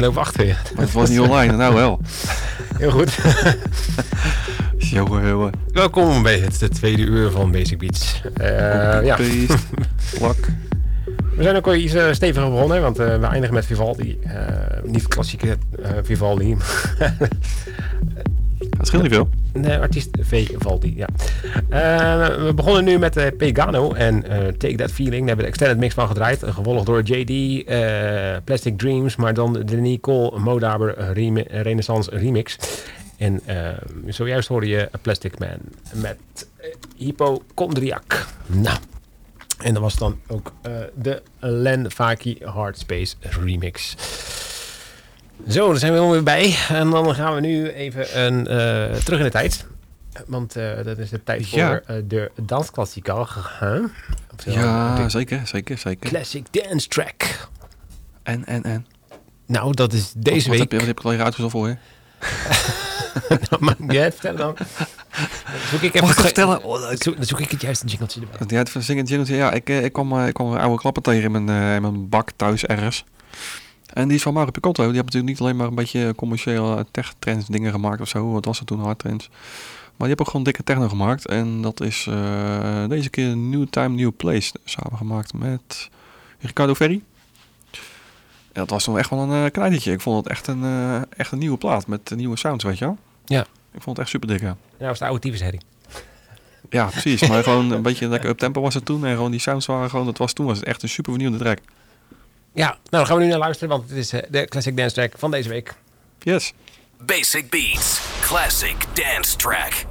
[0.00, 0.54] Loopt achter je.
[0.74, 2.00] Maar het was niet online, nou wel.
[2.78, 3.18] Heel goed.
[4.78, 5.52] Jongen, jongen.
[5.72, 8.22] Welkom bij het de tweede uur van Basic Beats.
[8.34, 9.18] Eh, ja.
[10.20, 10.36] Lak.
[11.36, 14.18] we zijn ook al iets uh, steviger begonnen, want uh, we eindigen met Vivaldi.
[14.84, 15.56] Niet klassieke
[16.02, 16.56] Vivaldi.
[18.78, 19.28] Het scheelt niet veel.
[19.52, 21.06] De artiest Vivaldi, ja.
[21.68, 24.22] We begonnen nu met Pegano en
[24.58, 25.26] Take That Feeling.
[25.26, 26.42] Daar hebben we de extended mix van gedraaid.
[26.46, 27.64] Gevolgd door JD,
[28.44, 31.12] Plastic Dreams, maar dan de Nicole Modaber
[31.62, 32.56] Renaissance remix.
[33.16, 33.40] En
[34.06, 35.58] zojuist hoorde je Plastic Man
[35.94, 36.18] met
[36.96, 38.26] Hypochondriac.
[38.46, 38.78] Nou,
[39.58, 40.52] en dat was dan ook
[40.94, 43.94] de Len Faki Hard Space remix.
[45.48, 46.56] Zo, daar zijn we weer bij.
[46.68, 48.44] En dan gaan we nu even een,
[49.04, 49.66] terug in de tijd.
[50.26, 51.68] Want uh, dat is de tijd Ja.
[51.86, 53.46] voor de dansklassieker.
[53.60, 53.84] Huh?
[54.44, 56.10] Ja, de zeker, zeker, zeker.
[56.10, 57.48] Classic Dance Track.
[58.22, 58.86] En, en, en.
[59.46, 60.58] Nou, dat is deze wat, week.
[60.58, 61.76] Wat heb je, wat heb ik al hier uitgezocht voor je?
[63.50, 64.56] nou, maar jij vertel dan.
[65.70, 66.64] Zoek ik even Mag ik het- vertellen?
[66.64, 68.46] Oh, Dan zoek, ik het juiste jingeltje erbij.
[68.48, 69.34] Ja, het zingend jingeltje.
[69.36, 71.74] Ja, ik, eh, ik, kwam, eh, ik kwam een oude klapper tegen in mijn, eh,
[71.74, 73.04] in mijn bak thuis ergens.
[73.92, 74.82] En die is van Mario Picotto.
[74.82, 78.32] Die heeft natuurlijk niet alleen maar een beetje commerciële tech-trends dingen gemaakt of zo.
[78.32, 79.30] Wat was het toen, hardtrends.
[80.00, 81.26] Maar die heeft ook gewoon dikke techno gemaakt.
[81.26, 84.52] En dat is eh, deze keer New Time, New Place.
[84.64, 85.88] Samen gemaakt met
[86.38, 87.04] Ricardo Ferri.
[88.52, 89.92] Ja, dat was nog echt wel een uh, knijtertje.
[89.92, 92.84] Ik vond het echt een, eh, echt een nieuwe plaat met nieuwe sounds, weet je
[92.84, 92.98] wel.
[93.24, 93.40] Ja.
[93.72, 94.56] Ik vond het echt super dik, ja.
[94.78, 95.60] Nou, is de oude tyfusherrie.
[96.70, 97.28] Ja, precies.
[97.28, 99.06] Maar gewoon een beetje lekker up tempo was het toen.
[99.06, 101.44] En gewoon die sounds waren gewoon, dat was toen was het echt een super vernieuwende
[101.44, 101.58] track.
[102.52, 104.94] Ja, nou dan gaan we nu naar luisteren, want het is eh, de Classic Dance
[104.94, 105.74] Track van deze week.
[106.18, 106.52] Yes.
[107.06, 109.89] Basic Beats, classic dance track.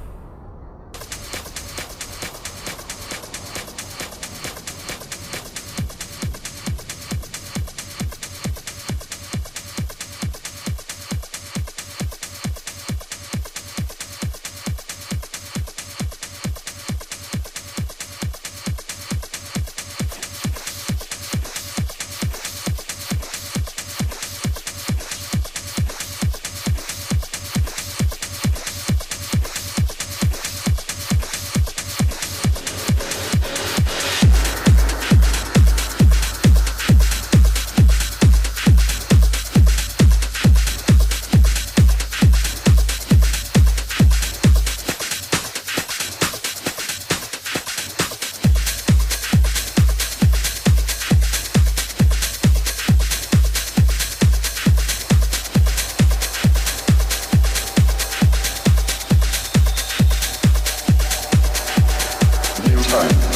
[62.90, 63.29] Time.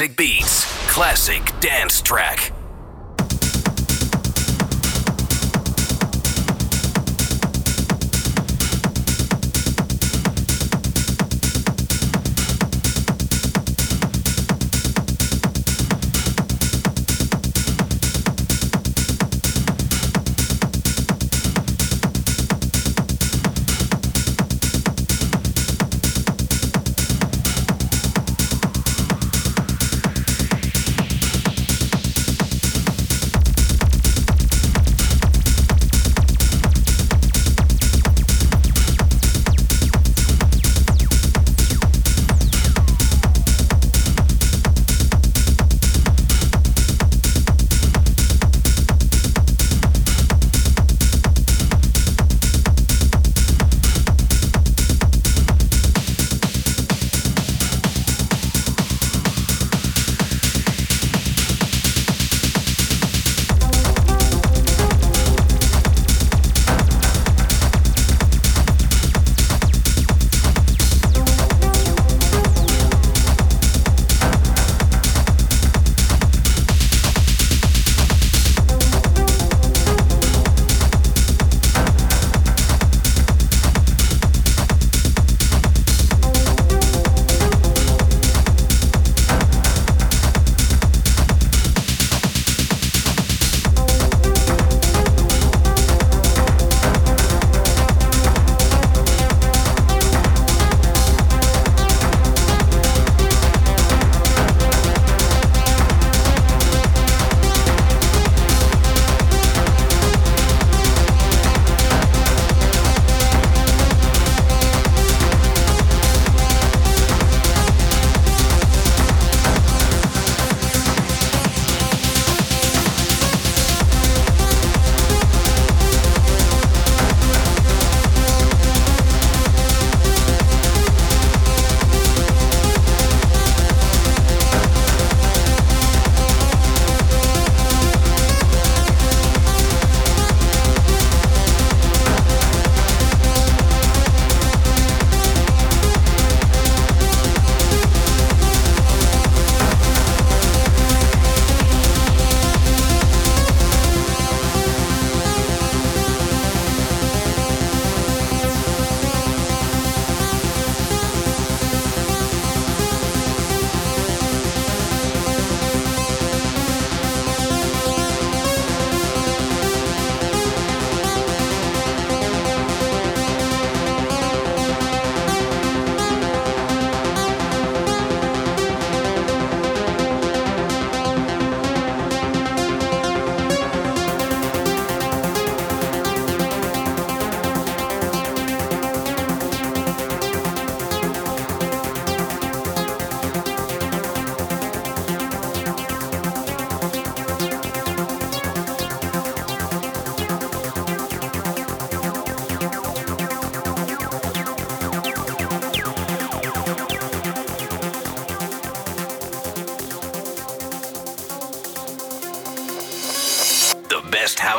[0.00, 2.49] Basic Beats, classic dance track.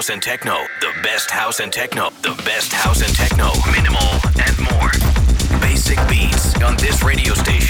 [0.02, 0.56] House and techno.
[0.80, 2.10] The best house and techno.
[2.24, 3.52] The best house and techno.
[3.72, 4.10] Minimal
[4.42, 4.90] and more.
[5.62, 7.61] Basic beats on this radio station.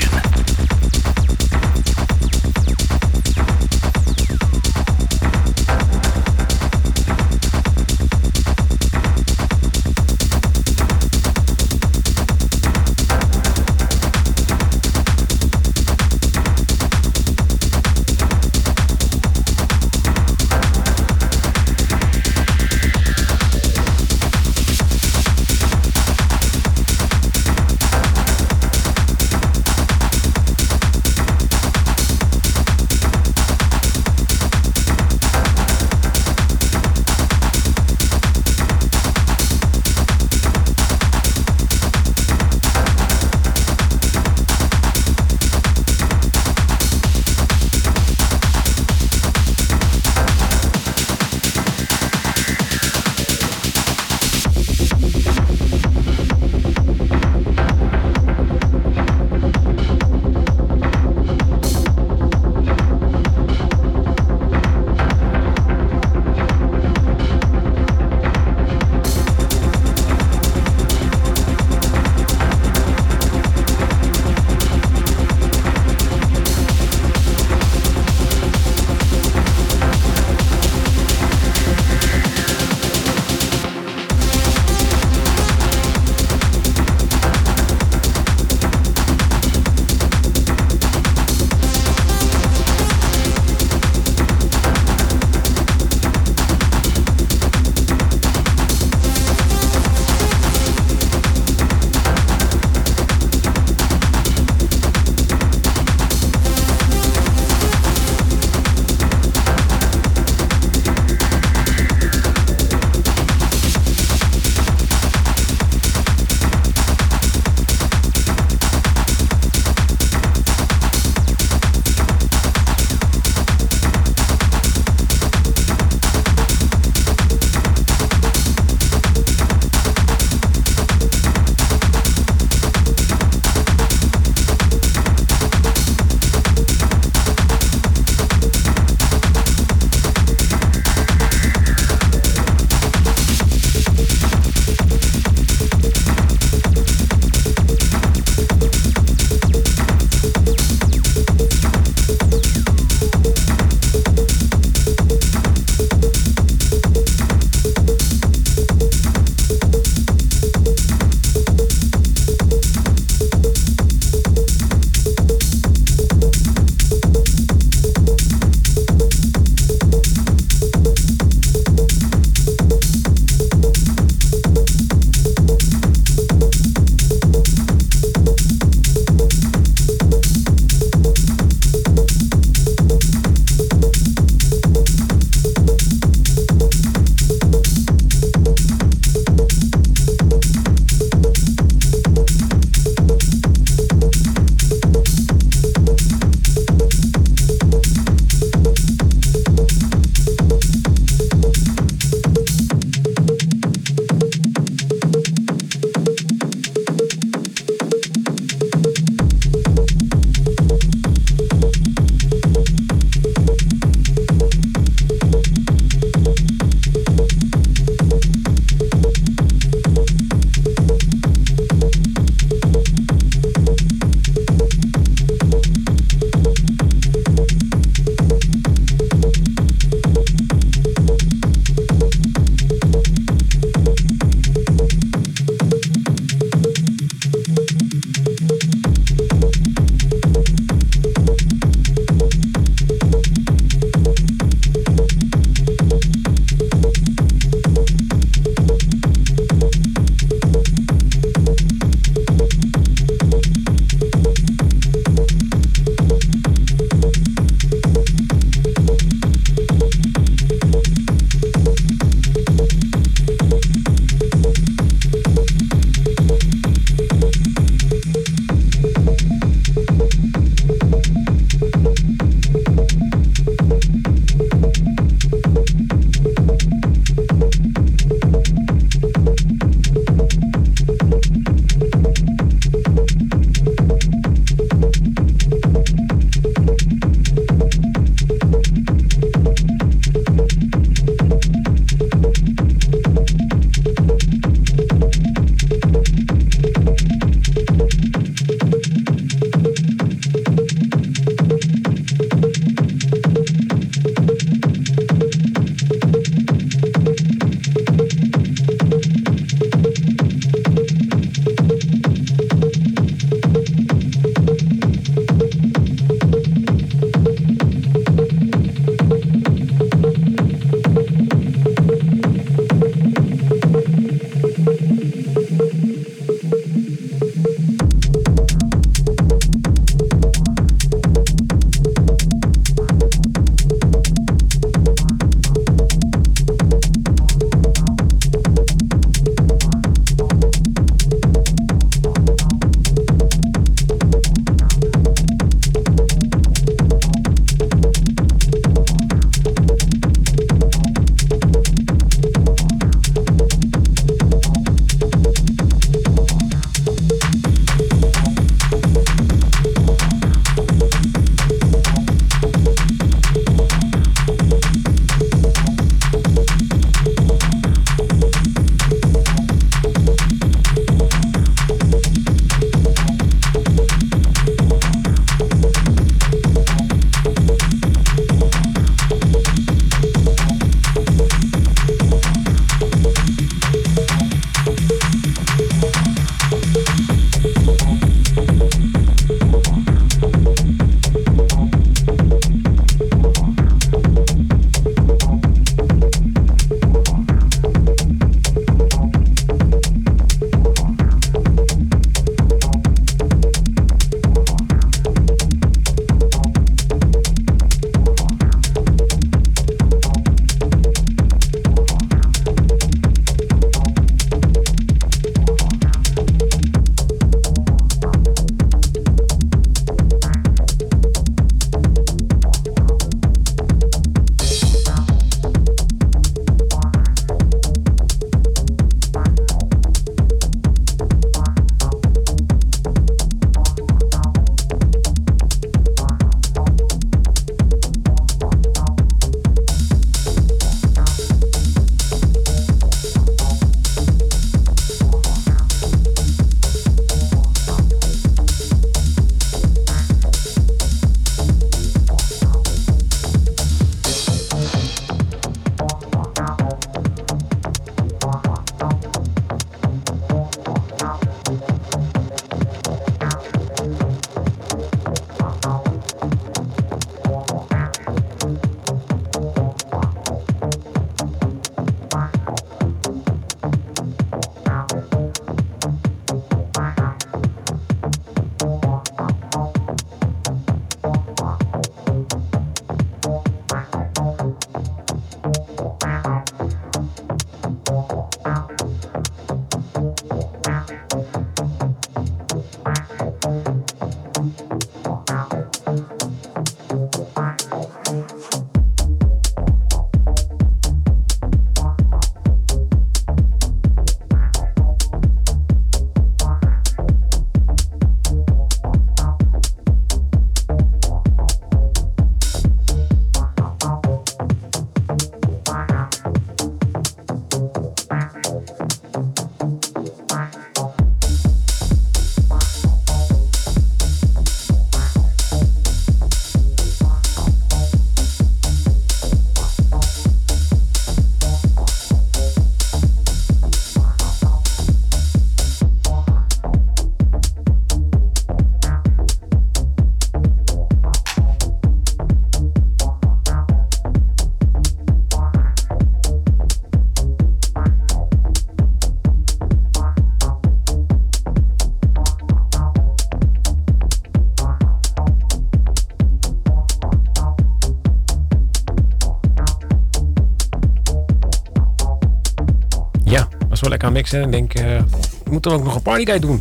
[564.29, 564.95] En ik denk, eh
[565.43, 566.59] ik moet dan ook nog een partyguide doen.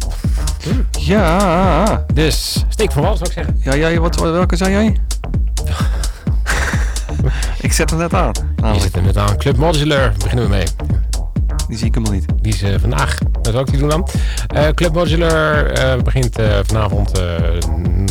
[0.91, 3.61] Ja, Dus steek van wal, zou ik zeggen.
[3.63, 4.97] ja jij, wat, welke zei jij?
[7.67, 8.33] ik zet hem net aan.
[8.57, 10.13] Namelijk, zitten we met aan Club Modular.
[10.19, 10.65] Beginnen we mee.
[11.69, 12.27] die zie ik helemaal niet.
[12.43, 13.19] Die is eh, vandaag.
[13.43, 14.09] Dat zou ik die doen dan.
[14.47, 17.21] Eh, Club Modular begint vanavond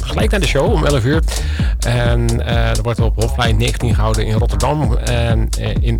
[0.04, 1.24] gelijk naar de show om 11 uur.
[1.80, 4.98] En er wordt op Hofplein 19 gehouden in Rotterdam.
[4.98, 6.00] En in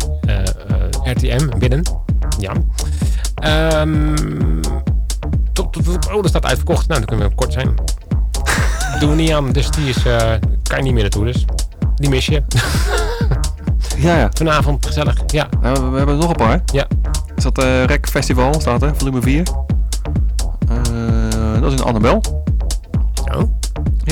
[1.04, 1.82] RTM binnen.
[2.38, 2.52] Ja.
[3.40, 4.14] Ehm,
[5.52, 5.76] tot-
[6.08, 6.88] oh, dat staat uitverkocht.
[6.88, 7.74] Nou, dan kunnen we kort zijn.
[9.00, 9.52] Doen we niet aan.
[9.52, 10.32] Dus die is, eh,
[10.62, 11.24] kan je niet meer naartoe.
[11.24, 11.44] Dus
[11.94, 12.42] die mis je.
[13.96, 14.28] Ja, ja.
[14.32, 15.16] Vanavond gezellig.
[15.26, 15.48] Ja.
[15.60, 16.60] We, hebben er nog een paar.
[16.72, 16.86] Ja.
[17.36, 19.42] Is dat eh Rec Festival, staat er, volume 4.
[20.68, 22.39] Eh, dat is in Annabel.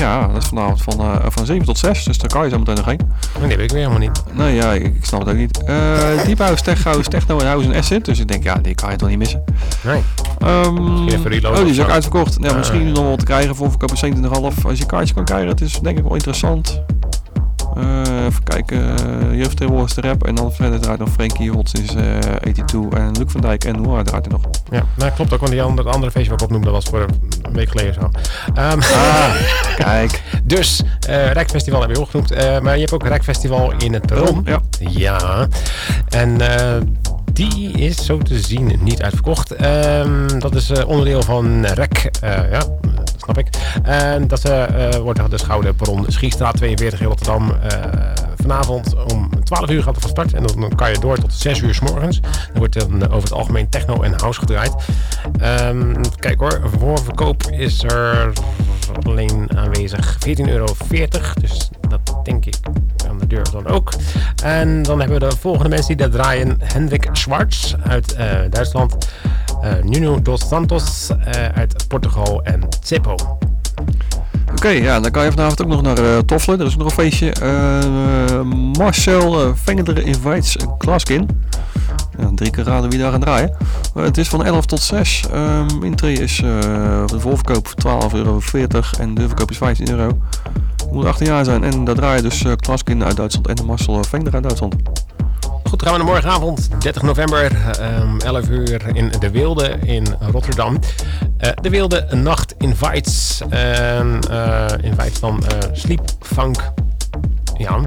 [0.09, 2.49] Oh, Ja, dat is vanavond van, eh, van 7 tot 6, dus daar kan je
[2.49, 2.99] zo meteen nog heen.
[3.39, 4.23] die heb ik weer helemaal niet.
[4.33, 5.63] Nee, ja, ik, ik snap het ook niet.
[5.63, 8.05] Eh Deep House, Tech House, Techno en House en Acid.
[8.05, 9.43] Dus ik denk, ja, die kan je toch niet missen.
[9.83, 10.01] Nee.
[10.39, 12.37] Ehm, even reloaden oh, die is ook uitverkocht.
[12.41, 12.57] Ja, Ah.
[12.57, 14.65] misschien nog wel te krijgen voor verkoop 27,5.
[14.65, 16.81] Als je kaartjes kan krijgen, dat is denk ik wel interessant.
[17.75, 18.77] Eh, even kijken,
[19.31, 20.23] uh, jeugdtegenwoordig de rap.
[20.27, 23.81] En dan verder draait nog Frankie Hot sinds eh 82 en Luc van Dijk en
[23.81, 24.41] Noah draait er nog.
[24.71, 27.05] Ja, nou klopt ook, want die andere, andere feestje wat ik opnoemde was voor
[27.41, 28.09] een week geleden zo.
[28.53, 29.35] Ehm, Ah,
[29.85, 30.21] kijk.
[30.43, 33.73] dus, eh Rijk Festival heb je ook genoemd, eh, maar je hebt ook Rijk Festival
[33.77, 34.41] in het Perron.
[34.45, 34.59] Ja.
[34.79, 35.47] Ja,
[36.09, 36.81] en eh,
[37.33, 39.51] die is zo te zien niet uitverkocht.
[39.55, 42.61] Ehm, dat is eh, onderdeel van Rek, eh, ja,
[43.23, 43.47] snap ik.
[43.83, 45.75] En dat eh, eh, wordt dus gehouden
[46.07, 47.51] Schiestraat 42 in Rotterdam.
[47.51, 47.69] Eh,
[48.35, 51.59] vanavond om 12 uur gaat het van start en dan kan je door tot 6
[51.59, 52.19] uur s morgens.
[52.21, 54.73] Dan wordt dan over het algemeen techno en house gedraaid.
[55.39, 58.31] Ehm, kijk hoor, voorverkoop is er
[59.03, 60.65] alleen aanwezig 14,40 euro.
[61.41, 62.55] Dus dat denk ik
[63.09, 63.93] aan de deur dan ook.
[64.43, 66.57] En dan hebben we de volgende mensen die daar draaien.
[66.63, 68.15] Hendrik Schwartz uit
[68.49, 69.07] Duitsland.
[69.61, 73.15] Eh Nuno dos Santos eh, uit Portugal en Zeppo.
[74.51, 76.59] Oké, ja, dan kan je vanavond ook nog naar eh Toffelen.
[76.59, 77.33] Er is nog een feestje.
[78.77, 81.29] Marcel uh, Vengeder invites Glaskin.
[82.19, 83.55] Ja, drie keer raden wie daar gaan draaien.
[83.93, 85.23] Het is van 11 tot 6.
[85.33, 86.49] Um, intree is uh,
[87.05, 88.41] de voorverkoop 12,40 euro
[88.99, 90.17] en de verkoop is 15 euro.
[90.77, 94.03] Je moet 18 jaar zijn en daar draaien dus uh, Glaskin uit Duitsland en Marcel
[94.03, 94.75] Vengeder uit Duitsland.
[95.63, 97.51] Goed, gaan we naar morgenavond, 30 november,
[98.01, 100.79] um, 11 uur in De Wilde in Rotterdam.
[101.39, 103.41] Uh, de Wilde Nacht Invites.
[103.49, 106.71] En uh, invites dan uh, Sleep Funk.
[107.57, 107.77] Ja.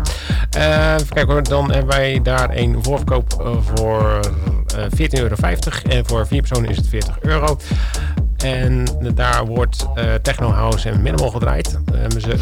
[0.50, 4.20] Even kijken hoor, dan hebben wij daar een voorverkoop voor
[4.76, 5.34] uh, 14,50 euro.
[5.88, 7.56] En voor vier personen is het 40 euro.
[8.36, 9.86] En daar wordt
[10.22, 11.78] techno house en minimal gedraaid.
[11.92, 12.36] Hebben ze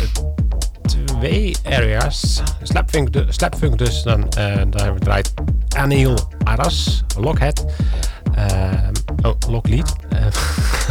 [1.64, 2.42] areas.
[2.62, 4.02] Slapfunk, de, slapfunk dus.
[4.02, 5.34] Dan, uh, daar draait
[5.76, 7.64] Anil Aras, Lockhead.
[8.38, 8.72] Uh,
[9.22, 9.96] oh, Locklead.
[10.12, 10.18] Uh,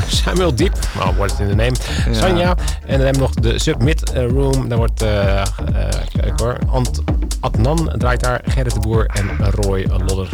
[0.23, 0.77] Samuel Diep.
[0.97, 1.75] Nou, wordt het in de name.
[2.05, 2.13] Ja.
[2.13, 2.55] Sanja.
[2.85, 4.69] En dan hebben we nog de Submit Room.
[4.69, 5.03] Daar wordt,
[6.11, 7.01] kijk hoor, Ant
[7.39, 8.41] Adnan draait daar.
[8.45, 10.29] Gerrit de Boer en Roy Lodder.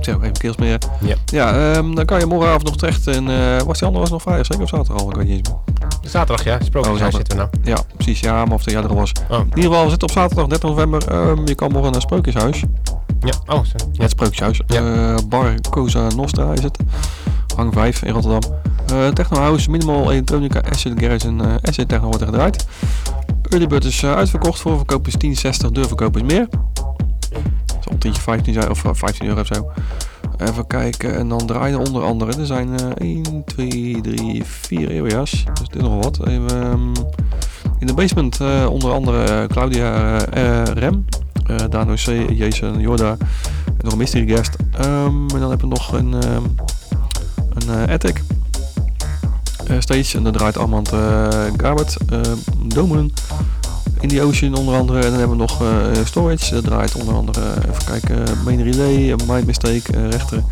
[0.00, 0.78] Zo, even keels meer.
[1.00, 3.06] Ja, ja um, dan kan je morgenavond nog terecht.
[3.06, 3.24] En
[3.66, 5.10] was die andere was nog vrijdag, zeker of zaterdag al?
[5.10, 6.58] Ik weet niet eens Zaterdag, ja.
[6.62, 7.76] Sprookjeshuis oh, zitten we nou.
[7.76, 8.20] Ja, precies.
[8.20, 9.12] Ja, maar of de ja, er was.
[9.30, 9.38] Oh.
[9.38, 11.28] In ieder geval, we zitten op zaterdag 30 november.
[11.28, 12.64] Um, je kan morgen naar Sprookjeshuis.
[13.20, 13.88] Ja, oh, zo.
[13.92, 14.60] Ja, het Sprookjeshuis.
[14.66, 14.82] Ja.
[14.82, 16.78] Uh, bar Cosa Nostra is het.
[17.56, 18.58] Hang 5 in Rotterdam.
[18.92, 22.66] Uh, Techno House, Minimal Electronica, Acid Garage en uh, Acid Techno wordt er gedraaid.
[23.48, 24.60] Early Bird is uitverkocht.
[24.60, 25.14] Voorverkoop is
[25.66, 25.72] 10,60.
[25.72, 26.48] Deurverkoop is meer.
[27.80, 29.72] Zal een 15 zijn of 15 euro of zo.
[30.40, 32.40] Even kijken, en dan draaien onder andere.
[32.40, 35.44] Er zijn uh, 1, 2, 3, 4 areas.
[35.54, 36.26] Dus dit nog wat.
[36.26, 36.92] Even, um,
[37.78, 41.04] in de basement uh, onder andere Claudia uh, Rem,
[41.68, 43.16] Dano C, Jason Jorda
[43.66, 44.56] en nog een mystery guest.
[44.80, 46.54] Um, en dan hebben we nog een, um,
[47.54, 48.22] een attic
[49.78, 50.16] stage.
[50.16, 50.88] En daar draait Armand
[51.56, 51.96] Gabert,
[52.74, 53.12] Domen.
[54.00, 54.98] In the Ocean onder andere.
[54.98, 56.54] En dan hebben we nog uh, Storage.
[56.54, 57.40] Dat draait onder andere,
[57.70, 60.42] even kijken, Main Relay, Mind Mistake, Rechter.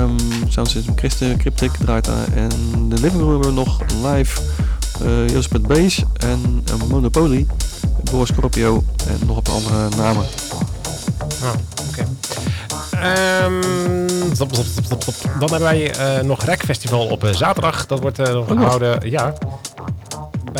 [0.00, 0.16] Um,
[0.48, 2.32] Sound System Christen, Cryptic draait daar.
[2.34, 2.48] En
[2.88, 4.40] de Living Room hebben we nog live
[5.02, 7.46] uh, Joseph Base en Monopoly.
[8.10, 10.24] Boris Scorpio en nog een paar andere namen.
[11.42, 11.52] Oh,
[11.88, 12.06] oké.
[12.90, 13.44] Okay.
[13.44, 13.60] Um,
[14.32, 15.14] stop, stop, stop, stop.
[15.38, 17.86] Dan hebben wij uh, nog Rek Festival op uh, zaterdag.
[17.86, 19.10] Dat wordt uh, nog gehouden.
[19.10, 19.34] Ja,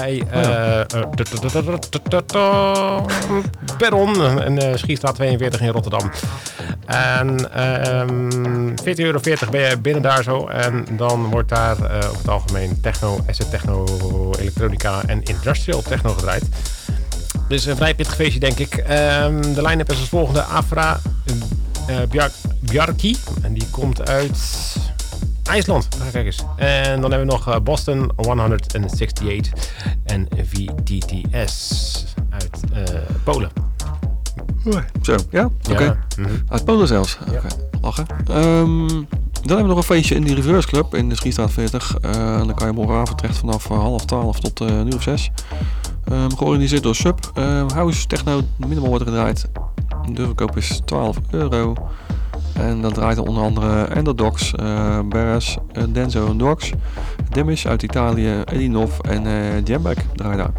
[0.01, 1.03] bij uh,
[3.79, 6.11] Perron, een uh, Schiestraat 42 in Rotterdam.
[6.87, 7.29] En
[8.09, 9.21] um, 14,40 euro
[9.51, 10.47] ben je binnen daar zo.
[10.47, 13.87] En dan wordt daar over het algemeen techno, asset techno,
[14.39, 16.45] elektronica en industrial techno gedraaid.
[17.49, 18.77] Dus een vrij pittig feestje, denk ik.
[18.77, 20.43] Um, de line-up is als volgende.
[20.43, 21.01] Afra
[21.91, 22.31] uh, Bjar
[22.61, 23.17] Bjarki.
[23.43, 24.39] En die komt uit
[25.49, 25.89] IJsland.
[26.01, 26.45] Ah, kijk eens.
[26.57, 29.53] En dan hebben we nog eh, Boston 168
[30.05, 33.51] en VTTS uit eh, Polen.
[35.03, 35.51] Zo, ja?
[35.71, 35.83] Oké.
[35.83, 36.31] Ja, mhm.
[36.49, 37.19] Uit Polen zelfs.
[37.31, 37.37] Ja.
[37.37, 37.49] Oké,
[37.81, 38.07] lachen.
[38.27, 41.97] Ehm, dan hebben we nog een feestje in die Reverse Club in de Schiestraat 40.
[42.01, 45.03] Eh, en dan kan je morgenavond terecht vanaf eh, half twaalf tot eh nu of
[45.03, 45.31] zes.
[46.05, 47.31] Ehm, georganiseerd door Sub.
[47.35, 49.49] Ehm, house, techno, minimal wordt gedraaid.
[50.13, 51.75] De verkoop is 12 euro.
[52.59, 56.73] En dat draait er onder andere Enderdogs, eh Beres, eh, Denzo en Dogs,
[57.31, 60.51] Demish uit Italië, Elinov en eh Jambek draaien daar.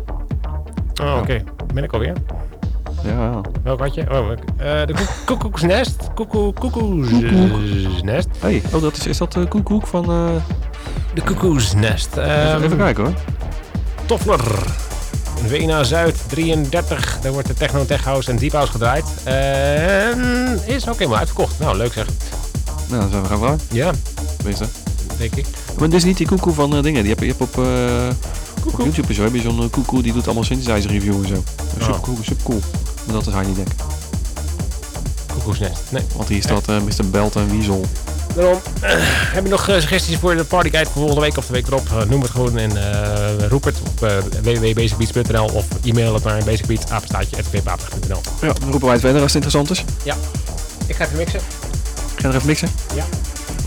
[1.03, 1.43] Oh, oké.
[1.73, 2.13] Ben ik alweer?
[3.03, 4.01] Ja, Welk had je?
[4.11, 4.37] Oh, eh,
[4.87, 6.09] de koek- koekoeksnest.
[6.15, 8.29] Koekoe, koekoesnest.
[8.39, 10.05] hey, oh, dat is, is dat de koekoek van...
[11.13, 12.17] De koekoesnest.
[12.17, 13.13] even, Ehm, even kijken hoor.
[14.05, 14.39] Toffler.
[15.47, 17.17] Wena Zuid 33.
[17.21, 19.05] Daar wordt de Techno Tech House en Deep House gedraaid.
[19.23, 21.59] En is ook helemaal uitverkocht.
[21.59, 22.05] Nou, leuk zeg.
[22.87, 23.59] Nou, dan zijn we gaan vragen.
[23.71, 23.91] Ja,
[24.37, 24.65] Tenminste.
[25.17, 25.45] denk ik.
[25.79, 27.01] Maar dit is niet die koekoe van eh, dingen.
[27.03, 27.57] Die heb je, hebt op,
[28.73, 29.23] op YouTube zo.
[29.23, 31.43] Heb je zo'n eh, koekoe die doet allemaal synthesizer review en zo.
[31.79, 31.99] Super Oh.
[32.01, 32.59] cool, super cool.
[33.05, 33.75] Maar dat is hij niet denk ik.
[35.33, 35.81] Koekoesnest.
[35.89, 36.03] Nee.
[36.15, 37.09] Want hier staat eh, Mr.
[37.11, 37.85] Belt en Weasel.
[38.39, 38.91] Daarom eh,
[39.33, 41.87] heb je nog eh, suggesties voor de partyguide voor volgende week of de week erop?
[41.89, 43.99] Eh, noem het gewoon en eh, roep het op
[44.41, 49.69] www.basicbeats.nl of e-mail het naar basicbeats.fppaper.nl Ja, dan roepen wij het verder als het interessant
[49.71, 49.83] is.
[50.03, 50.15] Ja.
[50.87, 51.39] Ik ga even mixen.
[51.39, 52.69] Ga je nog even mixen?
[52.95, 53.05] Ja.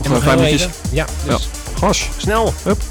[0.01, 0.69] Of En vijf minuutjes?
[0.91, 1.49] Ja, dus
[1.79, 2.09] Gas.
[2.17, 2.55] snel.
[2.63, 2.83] Hup.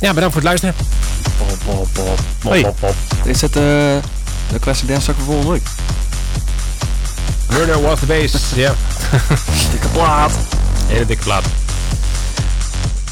[0.00, 0.74] Ja, bedankt voor het luisteren.
[1.38, 2.76] Pop, pop, pop.
[2.80, 2.94] Pop.
[3.24, 3.62] Is het eh,
[4.52, 5.62] de Classic Dance Zak voor volgende week?
[7.50, 8.38] Murder was the base.
[8.60, 8.74] Ja,
[9.72, 10.32] Dikke plaat.
[10.86, 11.44] hele dikke plaat.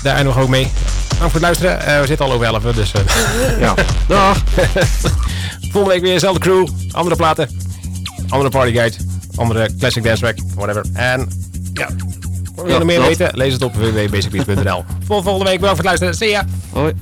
[0.02, 0.70] Daar eindigen we ook mee.
[1.08, 1.86] Bedankt voor het luisteren.
[1.86, 3.74] Eh, we zitten al over 11, dus eh, Ja.
[4.06, 4.38] Dag.
[5.72, 6.66] volgende week weer dezelfde crew.
[6.90, 7.60] Andere platen.
[8.28, 8.96] Andere party guide.
[9.36, 10.36] Andere classic dance track.
[10.54, 10.84] Whatever.
[10.92, 11.28] En
[11.72, 11.88] ja,
[12.54, 13.06] wil je nog meer dat.
[13.06, 13.30] weten?
[13.32, 14.84] Lees het op www.basicbeats.nl.
[15.06, 15.60] Vol volgende week.
[15.60, 16.14] Bedankt voor het luisteren.
[16.14, 16.44] See ya.
[16.74, 16.94] Ouais.